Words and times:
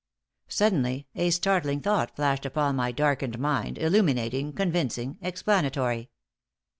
Suddenly 0.47 1.05
a 1.13 1.29
startling 1.29 1.79
thought 1.79 2.15
flashed 2.15 2.43
upon 2.43 2.75
my 2.75 2.91
darkened 2.91 3.37
mind, 3.37 3.77
illuminating, 3.77 4.51
convincing, 4.51 5.19
explanatory. 5.21 6.09